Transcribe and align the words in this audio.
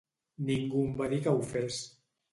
Ningú 0.47 0.81
em 0.91 0.95
va 1.03 1.11
dir 1.13 1.21
que 1.27 1.37
ho 1.37 1.47
fes. 1.53 1.79